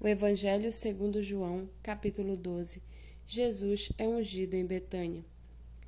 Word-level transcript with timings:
O 0.00 0.06
Evangelho 0.06 0.72
segundo 0.72 1.20
João, 1.20 1.68
capítulo 1.82 2.36
12. 2.36 2.80
Jesus 3.26 3.90
é 3.98 4.06
ungido 4.06 4.54
em 4.54 4.64
Betânia. 4.64 5.24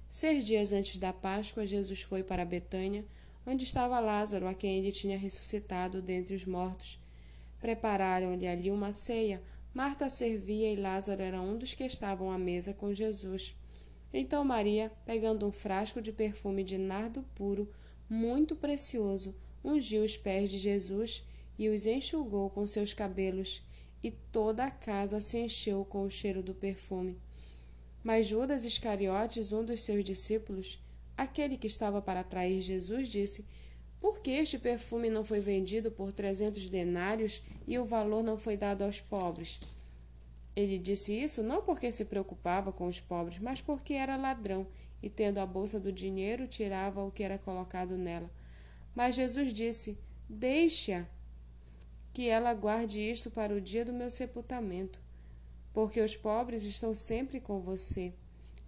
Seis 0.09 0.45
dias 0.45 0.73
antes 0.73 0.97
da 0.97 1.13
Páscoa, 1.13 1.65
Jesus 1.65 2.03
foi 2.03 2.25
para 2.25 2.45
Betânia, 2.45 3.05
onde 3.47 3.63
estava 3.63 4.01
Lázaro, 4.01 4.49
a 4.49 4.55
quem 4.55 4.81
ele 4.81 4.91
tinha 4.91 5.17
ressuscitado 5.17 6.03
dentre 6.03 6.35
os 6.35 6.45
mortos. 6.45 6.99
Prepararam-lhe 7.61 8.49
ali 8.49 8.69
uma 8.69 8.93
ceia. 8.93 9.41
Marta 9.73 10.11
servia 10.11 10.73
e 10.73 10.77
Lázaro 10.77 11.23
era 11.23 11.41
um 11.41 11.57
dos 11.57 11.75
que 11.75 11.85
estavam 11.85 12.33
à 12.33 12.39
mesa 12.39 12.75
com 12.75 12.93
Jesus. 12.93 13.55
Então 14.13 14.43
Maria, 14.43 14.91
pegando 15.07 15.47
um 15.47 15.53
frasco 15.53 16.03
de 16.03 16.11
perfume 16.11 16.65
de 16.65 16.77
nardo 16.77 17.23
puro, 17.37 17.71
muito 18.09 18.57
precioso, 18.57 19.37
ungiu 19.65 20.03
os 20.03 20.17
pés 20.17 20.51
de 20.51 20.59
Jesus 20.59 21.23
e 21.57 21.69
os 21.69 21.87
enxugou 21.87 22.51
com 22.51 22.67
seus 22.67 22.93
cabelos 22.93 23.63
e 24.03 24.11
toda 24.11 24.65
a 24.65 24.71
casa 24.71 25.21
se 25.21 25.39
encheu 25.39 25.85
com 25.85 26.03
o 26.03 26.11
cheiro 26.11 26.43
do 26.43 26.55
perfume. 26.55 27.19
Mas 28.03 28.27
Judas 28.27 28.65
Iscariotes, 28.65 29.53
um 29.53 29.65
dos 29.65 29.83
seus 29.83 30.05
discípulos, 30.05 30.83
aquele 31.17 31.57
que 31.57 31.67
estava 31.67 32.01
para 32.01 32.25
trair 32.25 32.61
Jesus, 32.61 33.09
disse: 33.09 33.47
Por 34.01 34.21
que 34.21 34.31
este 34.31 34.59
perfume 34.59 35.11
não 35.11 35.25
foi 35.25 35.41
vendido 35.41 35.91
por 35.91 36.13
trezentos 36.13 36.71
denários 36.71 37.43
e 37.67 37.79
o 37.79 37.85
valor 37.85 38.23
não 38.23 38.39
foi 38.39 38.57
dado 38.57 38.83
aos 38.83 39.01
pobres? 39.01 39.61
Ele 40.57 40.79
disse 40.79 41.13
isso 41.13 41.43
não 41.43 41.63
porque 41.63 41.93
se 41.93 42.07
preocupava 42.07 42.73
com 42.73 42.87
os 42.87 43.01
pobres, 43.01 43.39
mas 43.39 43.61
porque 43.61 43.95
era 43.95 44.17
ladrão 44.17 44.67
e, 45.03 45.09
tendo 45.09 45.39
a 45.39 45.47
bolsa 45.47 45.79
do 45.79 45.93
dinheiro, 45.93 46.47
tirava 46.47 47.05
o 47.05 47.11
que 47.11 47.23
era 47.23 47.39
colocado 47.39 47.97
nela. 47.97 48.31
Mas 48.95 49.15
Jesus 49.15 49.53
disse: 49.53 49.99
Deixe-a 50.29 51.07
que 52.13 52.29
ela 52.29 52.53
guarde 52.55 53.01
isto 53.01 53.31
para 53.31 53.55
o 53.55 53.61
dia 53.61 53.85
do 53.85 53.93
meu 53.93 54.11
sepultamento, 54.11 55.01
porque 55.73 56.01
os 56.01 56.17
pobres 56.17 56.65
estão 56.65 56.95
sempre 56.95 57.41
com 57.41 57.61
você, 57.61 58.13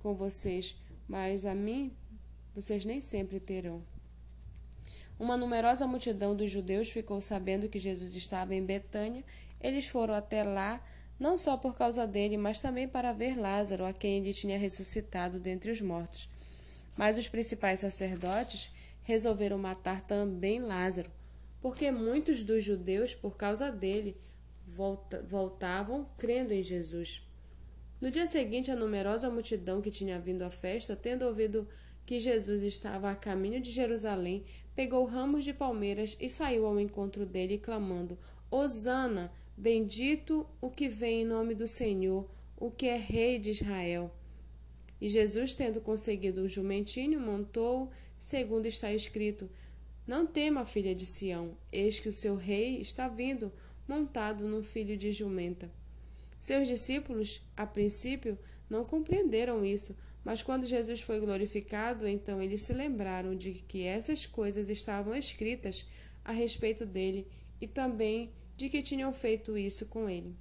com 0.01 0.15
vocês, 0.15 0.77
mas 1.09 1.45
a 1.45 1.55
mim 1.55 1.93
vocês 2.55 2.85
nem 2.85 3.01
sempre 3.01 3.41
terão. 3.41 3.83
Uma 5.19 5.37
numerosa 5.37 5.87
multidão 5.87 6.35
dos 6.35 6.51
judeus 6.51 6.91
ficou 6.91 7.21
sabendo 7.21 7.69
que 7.69 7.79
Jesus 7.79 8.15
estava 8.17 8.55
em 8.55 8.65
Betânia. 8.65 9.25
Eles 9.61 9.87
foram 9.87 10.15
até 10.15 10.43
lá, 10.43 10.85
não 11.19 11.39
só 11.39 11.57
por 11.57 11.77
causa 11.77 12.07
dele, 12.07 12.37
mas 12.37 12.61
também 12.61 12.89
para 12.89 13.13
ver 13.13 13.39
Lázaro, 13.39 13.85
a 13.85 13.93
quem 13.93 14.19
ele 14.19 14.35
tinha 14.35 14.59
ressuscitado 14.59 15.39
dentre 15.39 15.71
os 15.71 15.81
mortos. 15.81 16.29
Mas 16.97 17.17
os 17.17 17.29
principais 17.29 17.81
sacerdotes 17.81 18.73
resolveram 19.05 19.59
matar 19.59 20.03
também 20.03 20.61
Lázaro 20.61 21.11
porque 21.63 21.93
muitos 21.93 22.43
dos 22.43 22.65
judeus, 22.65 23.15
por 23.15 23.37
causa 23.37 23.71
dele, 23.71 24.17
volta, 24.67 25.23
voltavam 25.23 26.05
crendo 26.19 26.53
em 26.53 26.63
Jesus. 26.63 27.27
No 28.01 28.11
dia 28.11 28.27
seguinte, 28.27 28.69
a 28.69 28.77
numerosa 28.77 29.31
multidão 29.31 29.81
que 29.81 29.91
tinha 29.91 30.19
vindo 30.19 30.43
à 30.43 30.51
festa, 30.51 30.97
tendo 30.97 31.25
ouvido 31.25 31.69
que 32.05 32.19
Jesus 32.19 32.65
estava 32.65 33.13
a 33.13 33.15
caminho 33.15 33.61
de 33.61 33.71
Jerusalém, 33.71 34.45
pegou 34.75 35.05
ramos 35.05 35.45
de 35.45 35.53
palmeiras 35.53 36.17
e 36.21 36.29
saiu 36.29 36.67
ao 36.67 36.81
encontro 36.81 37.25
dele, 37.25 37.59
clamando: 37.59 38.19
Hosana, 38.51 39.33
bendito 39.57 40.45
o 40.61 40.69
que 40.69 40.89
vem 40.89 41.23
em 41.23 41.25
nome 41.25 41.55
do 41.55 41.69
Senhor, 41.69 42.29
o 42.57 42.73
que 42.73 42.87
é 42.89 42.97
rei 42.97 43.39
de 43.39 43.51
Israel. 43.51 44.13
E 45.01 45.09
Jesus, 45.09 45.55
tendo 45.55 45.81
conseguido 45.81 46.43
um 46.43 46.49
jumentinho, 46.49 47.21
montou, 47.21 47.89
segundo 48.19 48.67
está 48.67 48.93
escrito: 48.93 49.49
não 50.07 50.27
tema, 50.27 50.65
filha 50.65 50.95
de 50.95 51.07
Sião, 51.07 51.57
eis 51.71 52.01
que 52.01 52.09
o 52.09 52.13
seu 52.13 52.35
rei 52.35 52.81
está 52.81 53.07
vindo, 53.07 53.53
montado 53.87 54.49
num 54.49 54.63
filho 54.63 54.97
de 54.97 55.13
jumenta. 55.13 55.71
Seus 56.41 56.67
discípulos, 56.67 57.41
a 57.57 57.65
princípio, 57.65 58.37
não 58.69 58.85
compreenderam 58.85 59.65
isso, 59.65 59.97
mas 60.25 60.43
quando 60.43 60.67
Jesus 60.67 61.01
foi 61.01 61.21
glorificado, 61.21 62.07
então 62.07 62.43
eles 62.43 62.63
se 62.63 62.73
lembraram 62.73 63.37
de 63.37 63.53
que 63.53 63.85
essas 63.85 64.27
coisas 64.27 64.69
estavam 64.69 65.15
escritas 65.15 65.87
a 66.25 66.33
respeito 66.33 66.85
dele 66.85 67.29
e 67.61 67.69
também 67.69 68.33
de 68.57 68.69
que 68.69 68.83
tinham 68.83 69.13
feito 69.13 69.57
isso 69.57 69.87
com 69.87 70.09
ele. 70.09 70.35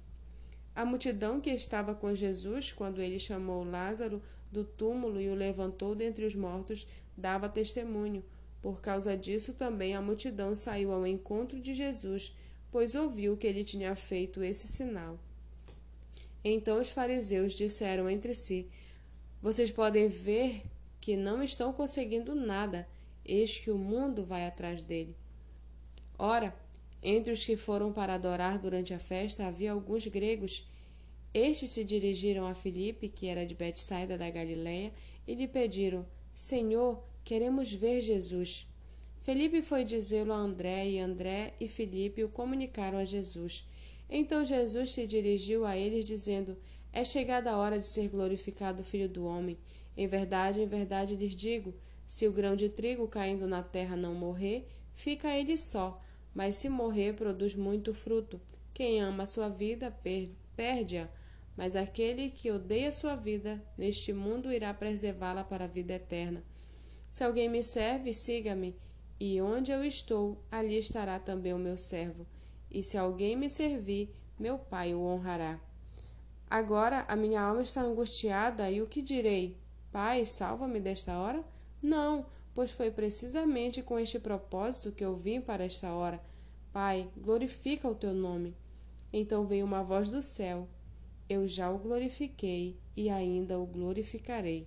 A 0.74 0.84
multidão 0.84 1.40
que 1.40 1.50
estava 1.50 1.94
com 1.94 2.12
Jesus, 2.12 2.72
quando 2.72 3.00
ele 3.00 3.18
chamou 3.18 3.62
Lázaro 3.62 4.20
do 4.50 4.64
túmulo 4.64 5.20
e 5.20 5.28
o 5.28 5.34
levantou 5.34 5.94
dentre 5.94 6.24
os 6.24 6.34
mortos, 6.34 6.86
dava 7.16 7.48
testemunho 7.48 8.24
por 8.62 8.80
causa 8.80 9.16
disso 9.16 9.52
também 9.54 9.96
a 9.96 10.00
multidão 10.00 10.54
saiu 10.54 10.92
ao 10.92 11.04
encontro 11.04 11.60
de 11.60 11.74
Jesus, 11.74 12.32
pois 12.70 12.94
ouviu 12.94 13.36
que 13.36 13.46
ele 13.46 13.64
tinha 13.64 13.94
feito 13.96 14.42
esse 14.42 14.68
sinal. 14.68 15.18
Então 16.44 16.80
os 16.80 16.90
fariseus 16.90 17.54
disseram 17.54 18.08
entre 18.08 18.34
si: 18.36 18.68
Vocês 19.42 19.72
podem 19.72 20.06
ver 20.06 20.62
que 21.00 21.16
não 21.16 21.42
estão 21.42 21.72
conseguindo 21.72 22.36
nada, 22.36 22.88
eis 23.24 23.58
que 23.58 23.70
o 23.72 23.76
mundo 23.76 24.24
vai 24.24 24.46
atrás 24.46 24.84
dele. 24.84 25.16
Ora, 26.16 26.54
entre 27.02 27.32
os 27.32 27.44
que 27.44 27.56
foram 27.56 27.92
para 27.92 28.14
adorar 28.14 28.60
durante 28.60 28.94
a 28.94 28.98
festa 28.98 29.44
havia 29.44 29.72
alguns 29.72 30.06
gregos. 30.06 30.64
Estes 31.34 31.70
se 31.70 31.82
dirigiram 31.82 32.46
a 32.46 32.54
Filipe, 32.54 33.08
que 33.08 33.26
era 33.26 33.44
de 33.44 33.54
Betsaida 33.54 34.16
da 34.16 34.30
Galiléia, 34.30 34.92
e 35.26 35.34
lhe 35.34 35.48
pediram: 35.48 36.06
Senhor, 36.32 37.02
Queremos 37.24 37.72
ver 37.72 38.00
Jesus. 38.00 38.66
Felipe 39.20 39.62
foi 39.62 39.84
dizê-lo 39.84 40.32
a 40.32 40.36
André, 40.36 40.88
e 40.88 40.98
André 40.98 41.54
e 41.60 41.68
Felipe 41.68 42.24
o 42.24 42.28
comunicaram 42.28 42.98
a 42.98 43.04
Jesus. 43.04 43.64
Então 44.10 44.44
Jesus 44.44 44.90
se 44.90 45.06
dirigiu 45.06 45.64
a 45.64 45.76
eles, 45.76 46.06
dizendo: 46.06 46.56
É 46.92 47.04
chegada 47.04 47.52
a 47.52 47.56
hora 47.56 47.78
de 47.78 47.86
ser 47.86 48.08
glorificado 48.08 48.82
o 48.82 48.84
Filho 48.84 49.08
do 49.08 49.24
Homem. 49.24 49.56
Em 49.96 50.06
verdade, 50.06 50.60
em 50.60 50.66
verdade 50.66 51.14
lhes 51.14 51.36
digo: 51.36 51.72
se 52.04 52.26
o 52.26 52.32
grão 52.32 52.56
de 52.56 52.68
trigo 52.68 53.06
caindo 53.08 53.46
na 53.46 53.62
terra 53.62 53.96
não 53.96 54.14
morrer, 54.14 54.68
fica 54.92 55.34
ele 55.34 55.56
só, 55.56 56.02
mas 56.34 56.56
se 56.56 56.68
morrer, 56.68 57.14
produz 57.14 57.54
muito 57.54 57.94
fruto. 57.94 58.40
Quem 58.74 59.00
ama 59.00 59.22
a 59.22 59.26
sua 59.26 59.48
vida, 59.48 59.96
perde-a, 60.56 61.08
mas 61.56 61.76
aquele 61.76 62.30
que 62.30 62.50
odeia 62.50 62.90
sua 62.90 63.14
vida, 63.14 63.62
neste 63.78 64.12
mundo 64.12 64.52
irá 64.52 64.74
preservá-la 64.74 65.44
para 65.44 65.64
a 65.64 65.68
vida 65.68 65.94
eterna. 65.94 66.42
Se 67.12 67.22
alguém 67.22 67.46
me 67.46 67.62
serve, 67.62 68.14
siga-me, 68.14 68.74
e 69.20 69.38
onde 69.42 69.70
eu 69.70 69.84
estou, 69.84 70.42
ali 70.50 70.78
estará 70.78 71.18
também 71.18 71.52
o 71.52 71.58
meu 71.58 71.76
servo. 71.76 72.26
E 72.70 72.82
se 72.82 72.96
alguém 72.96 73.36
me 73.36 73.50
servir, 73.50 74.10
meu 74.38 74.58
Pai 74.58 74.94
o 74.94 75.02
honrará. 75.02 75.60
Agora 76.48 77.04
a 77.06 77.14
minha 77.14 77.42
alma 77.42 77.60
está 77.60 77.82
angustiada, 77.82 78.70
e 78.70 78.80
o 78.80 78.86
que 78.86 79.02
direi? 79.02 79.58
Pai, 79.92 80.24
salva-me 80.24 80.80
desta 80.80 81.18
hora? 81.18 81.44
Não, 81.82 82.24
pois 82.54 82.70
foi 82.70 82.90
precisamente 82.90 83.82
com 83.82 83.98
este 83.98 84.18
propósito 84.18 84.90
que 84.90 85.04
eu 85.04 85.14
vim 85.14 85.38
para 85.38 85.64
esta 85.64 85.92
hora. 85.92 86.18
Pai, 86.72 87.10
glorifica 87.18 87.86
o 87.86 87.94
teu 87.94 88.14
nome. 88.14 88.56
Então 89.12 89.46
veio 89.46 89.66
uma 89.66 89.82
voz 89.82 90.08
do 90.08 90.22
céu: 90.22 90.66
Eu 91.28 91.46
já 91.46 91.70
o 91.70 91.78
glorifiquei 91.78 92.78
e 92.96 93.10
ainda 93.10 93.58
o 93.58 93.66
glorificarei. 93.66 94.66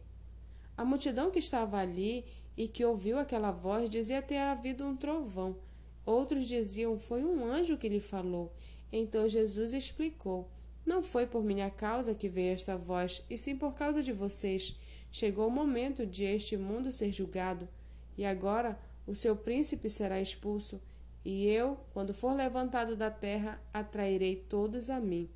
A 0.77 0.83
multidão 0.83 1.31
que 1.31 1.39
estava 1.39 1.77
ali 1.77 2.25
e 2.57 2.67
que 2.67 2.83
ouviu 2.83 3.17
aquela 3.17 3.51
voz 3.51 3.89
dizia 3.89 4.21
ter 4.21 4.37
havido 4.37 4.85
um 4.85 4.95
trovão. 4.95 5.57
Outros 6.05 6.45
diziam: 6.45 6.99
Foi 6.99 7.23
um 7.23 7.45
anjo 7.45 7.77
que 7.77 7.89
lhe 7.89 7.99
falou. 7.99 8.53
Então 8.91 9.27
Jesus 9.27 9.73
explicou: 9.73 10.49
Não 10.85 11.03
foi 11.03 11.25
por 11.25 11.43
minha 11.43 11.69
causa 11.69 12.13
que 12.13 12.29
veio 12.29 12.53
esta 12.53 12.77
voz, 12.77 13.23
e 13.29 13.37
sim 13.37 13.55
por 13.55 13.73
causa 13.73 14.03
de 14.03 14.11
vocês. 14.11 14.77
Chegou 15.11 15.47
o 15.47 15.51
momento 15.51 16.05
de 16.05 16.25
este 16.25 16.57
mundo 16.57 16.91
ser 16.91 17.11
julgado, 17.11 17.67
e 18.17 18.25
agora 18.25 18.77
o 19.07 19.15
seu 19.15 19.35
príncipe 19.35 19.89
será 19.89 20.19
expulso, 20.19 20.81
e 21.23 21.47
eu, 21.47 21.77
quando 21.93 22.13
for 22.13 22.35
levantado 22.35 22.95
da 22.95 23.09
terra, 23.09 23.61
atrairei 23.73 24.35
todos 24.35 24.89
a 24.89 24.99
mim. 24.99 25.29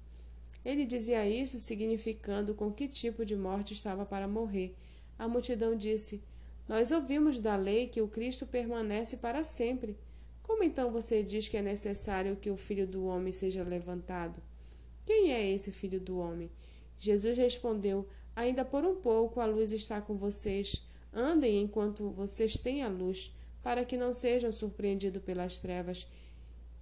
Ele 0.63 0.85
dizia 0.85 1.27
isso 1.27 1.59
significando 1.59 2.53
com 2.53 2.71
que 2.71 2.87
tipo 2.87 3.25
de 3.25 3.35
morte 3.35 3.73
estava 3.73 4.05
para 4.05 4.27
morrer. 4.27 4.75
A 5.19 5.27
multidão 5.27 5.75
disse: 5.75 6.23
Nós 6.65 6.91
ouvimos 6.91 7.37
da 7.39 7.57
lei 7.57 7.87
que 7.87 8.01
o 8.01 8.07
Cristo 8.07 8.47
permanece 8.47 9.17
para 9.17 9.43
sempre. 9.43 9.97
Como 10.41 10.63
então 10.63 10.91
você 10.91 11.21
diz 11.21 11.49
que 11.49 11.57
é 11.57 11.61
necessário 11.61 12.37
que 12.37 12.49
o 12.49 12.55
filho 12.55 12.87
do 12.87 13.05
homem 13.05 13.33
seja 13.33 13.61
levantado? 13.61 14.41
Quem 15.05 15.33
é 15.33 15.51
esse 15.51 15.71
filho 15.73 15.99
do 15.99 16.17
homem? 16.17 16.49
Jesus 16.97 17.37
respondeu: 17.37 18.07
Ainda 18.33 18.63
por 18.63 18.85
um 18.85 18.95
pouco 18.95 19.41
a 19.41 19.45
luz 19.45 19.73
está 19.73 19.99
com 19.99 20.15
vocês. 20.15 20.87
Andem 21.13 21.61
enquanto 21.61 22.11
vocês 22.11 22.57
têm 22.57 22.83
a 22.83 22.87
luz, 22.87 23.35
para 23.61 23.83
que 23.83 23.97
não 23.97 24.13
sejam 24.13 24.51
surpreendidos 24.51 25.21
pelas 25.21 25.57
trevas. 25.57 26.07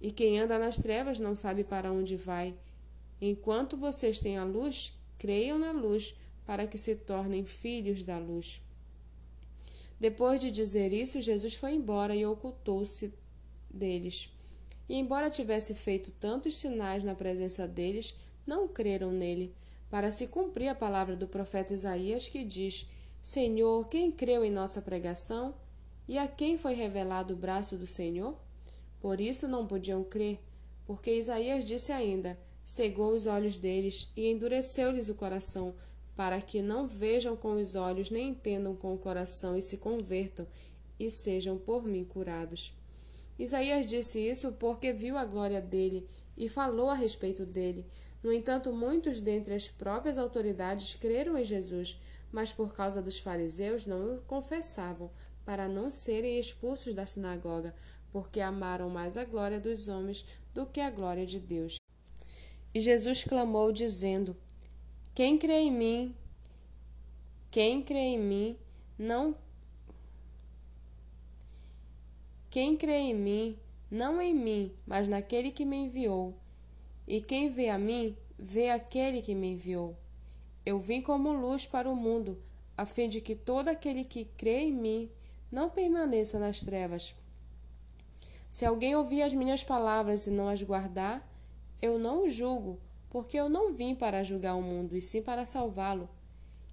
E 0.00 0.12
quem 0.12 0.38
anda 0.38 0.58
nas 0.58 0.76
trevas 0.76 1.18
não 1.18 1.34
sabe 1.34 1.64
para 1.64 1.90
onde 1.90 2.14
vai. 2.14 2.54
Enquanto 3.20 3.76
vocês 3.76 4.20
têm 4.20 4.38
a 4.38 4.44
luz, 4.44 4.96
creiam 5.18 5.58
na 5.58 5.72
luz, 5.72 6.14
para 6.48 6.66
que 6.66 6.78
se 6.78 6.96
tornem 6.96 7.44
filhos 7.44 8.04
da 8.04 8.16
luz. 8.16 8.62
Depois 10.00 10.40
de 10.40 10.50
dizer 10.50 10.94
isso, 10.94 11.20
Jesus 11.20 11.54
foi 11.54 11.74
embora 11.74 12.16
e 12.16 12.24
ocultou-se 12.24 13.12
deles. 13.68 14.30
e, 14.88 14.96
embora 14.96 15.28
tivesse 15.28 15.74
feito 15.74 16.10
tantos 16.12 16.56
sinais 16.56 17.04
na 17.04 17.14
presença 17.14 17.68
deles, 17.68 18.16
não 18.46 18.66
creram 18.66 19.12
nele, 19.12 19.54
para 19.90 20.10
se 20.10 20.26
cumprir 20.26 20.68
a 20.68 20.74
palavra 20.74 21.14
do 21.14 21.28
profeta 21.28 21.74
Isaías 21.74 22.30
que 22.30 22.42
diz: 22.42 22.86
Senhor, 23.20 23.86
quem 23.86 24.10
creu 24.10 24.42
em 24.42 24.50
nossa 24.50 24.80
pregação? 24.80 25.54
E 26.08 26.16
a 26.16 26.26
quem 26.26 26.56
foi 26.56 26.72
revelado 26.72 27.34
o 27.34 27.36
braço 27.36 27.76
do 27.76 27.86
Senhor? 27.86 28.34
Por 29.02 29.20
isso 29.20 29.46
não 29.46 29.66
podiam 29.66 30.02
crer, 30.02 30.40
porque 30.86 31.14
Isaías 31.14 31.62
disse 31.62 31.92
ainda: 31.92 32.38
cegou 32.64 33.12
os 33.12 33.26
olhos 33.26 33.58
deles 33.58 34.10
e 34.16 34.30
endureceu-lhes 34.30 35.10
o 35.10 35.14
coração, 35.14 35.74
para 36.18 36.42
que 36.42 36.60
não 36.60 36.88
vejam 36.88 37.36
com 37.36 37.52
os 37.52 37.76
olhos, 37.76 38.10
nem 38.10 38.30
entendam 38.30 38.74
com 38.74 38.92
o 38.92 38.98
coração 38.98 39.56
e 39.56 39.62
se 39.62 39.76
convertam 39.76 40.48
e 40.98 41.08
sejam 41.12 41.56
por 41.56 41.84
mim 41.84 42.04
curados. 42.04 42.74
Isaías 43.38 43.86
disse 43.86 44.18
isso 44.18 44.50
porque 44.54 44.92
viu 44.92 45.16
a 45.16 45.24
glória 45.24 45.62
dele 45.62 46.08
e 46.36 46.48
falou 46.48 46.90
a 46.90 46.94
respeito 46.94 47.46
dele. 47.46 47.86
No 48.20 48.32
entanto, 48.32 48.72
muitos 48.72 49.20
dentre 49.20 49.54
as 49.54 49.68
próprias 49.68 50.18
autoridades 50.18 50.96
creram 50.96 51.38
em 51.38 51.44
Jesus, 51.44 51.96
mas 52.32 52.52
por 52.52 52.74
causa 52.74 53.00
dos 53.00 53.20
fariseus 53.20 53.86
não 53.86 54.16
o 54.16 54.20
confessavam, 54.22 55.12
para 55.44 55.68
não 55.68 55.88
serem 55.88 56.36
expulsos 56.36 56.96
da 56.96 57.06
sinagoga, 57.06 57.72
porque 58.10 58.40
amaram 58.40 58.90
mais 58.90 59.16
a 59.16 59.24
glória 59.24 59.60
dos 59.60 59.86
homens 59.86 60.26
do 60.52 60.66
que 60.66 60.80
a 60.80 60.90
glória 60.90 61.24
de 61.24 61.38
Deus. 61.38 61.76
E 62.74 62.80
Jesus 62.80 63.22
clamou, 63.22 63.70
dizendo: 63.70 64.36
Quem 65.18 65.36
crê 65.36 65.62
em 65.62 65.72
mim, 65.72 66.14
quem 67.50 67.82
crê 67.82 67.98
em 67.98 68.18
mim, 68.20 68.56
não 68.96 69.34
Quem 72.48 72.76
crê 72.76 72.98
em 72.98 73.14
mim, 73.14 73.58
não 73.90 74.22
em 74.22 74.32
mim, 74.32 74.72
mas 74.86 75.08
naquele 75.08 75.50
que 75.50 75.64
me 75.64 75.76
enviou. 75.76 76.36
E 77.04 77.20
quem 77.20 77.50
vê 77.50 77.68
a 77.68 77.76
mim, 77.76 78.16
vê 78.38 78.70
aquele 78.70 79.20
que 79.20 79.34
me 79.34 79.54
enviou. 79.54 79.96
Eu 80.64 80.78
vim 80.78 81.02
como 81.02 81.32
luz 81.32 81.66
para 81.66 81.90
o 81.90 81.96
mundo, 81.96 82.40
a 82.76 82.86
fim 82.86 83.08
de 83.08 83.20
que 83.20 83.34
todo 83.34 83.66
aquele 83.66 84.04
que 84.04 84.24
crê 84.24 84.66
em 84.66 84.72
mim 84.72 85.10
não 85.50 85.68
permaneça 85.68 86.38
nas 86.38 86.60
trevas. 86.60 87.12
Se 88.52 88.64
alguém 88.64 88.94
ouvir 88.94 89.22
as 89.22 89.34
minhas 89.34 89.64
palavras 89.64 90.28
e 90.28 90.30
não 90.30 90.48
as 90.48 90.62
guardar, 90.62 91.28
eu 91.82 91.98
não 91.98 92.22
o 92.22 92.28
julgo, 92.28 92.78
porque 93.10 93.36
eu 93.36 93.48
não 93.48 93.74
vim 93.74 93.94
para 93.94 94.22
julgar 94.22 94.54
o 94.54 94.62
mundo, 94.62 94.96
e 94.96 95.02
sim 95.02 95.22
para 95.22 95.46
salvá-lo. 95.46 96.08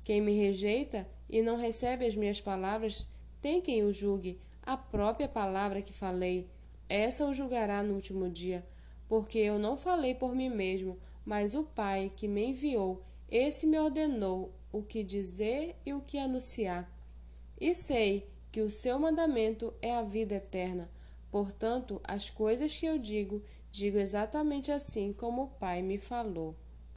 Quem 0.04 0.22
me 0.22 0.38
rejeita 0.38 1.08
e 1.30 1.42
não 1.42 1.58
recebe 1.58 2.06
as 2.06 2.16
minhas 2.16 2.40
palavras, 2.40 3.08
tem 3.42 3.62
quem 3.62 3.84
o 3.84 3.94
julgue 3.94 4.40
a 4.64 4.76
própria 4.76 5.28
palavra 5.28 5.82
que 5.82 5.94
falei, 5.94 6.50
essa 6.90 7.26
o 7.26 7.34
julgará 7.34 7.84
no 7.84 7.94
último 7.94 8.30
dia, 8.30 8.66
porque 9.08 9.38
eu 9.38 9.60
não 9.60 9.78
falei 9.78 10.16
por 10.16 10.36
mim 10.36 10.50
mesmo, 10.50 10.98
mas 11.24 11.56
o 11.56 11.64
Pai 11.64 12.12
que 12.16 12.28
me 12.28 12.48
enviou, 12.48 13.02
esse 13.30 13.66
me 13.66 13.80
ordenou 13.80 14.54
o 14.72 14.84
que 14.84 15.04
dizer 15.04 15.76
e 15.86 15.94
o 15.94 16.02
que 16.02 16.18
anunciar. 16.18 16.92
E 17.60 17.74
sei 17.74 18.28
que 18.52 18.62
o 18.62 18.70
seu 18.70 19.00
mandamento 19.00 19.74
é 19.81 19.96
a 19.96 20.02
vida 20.02 20.36
eterna. 20.36 20.90
Portanto, 21.31 22.00
as 22.04 22.30
coisas 22.30 22.78
que 22.78 22.86
eu 22.86 22.98
digo, 22.98 23.42
digo 23.75 23.98
exatamente 23.98 24.72
assim 24.72 25.12
como 25.12 25.44
o 25.44 25.48
Pai 25.48 25.81
me 25.81 25.98
falou. 25.98 26.56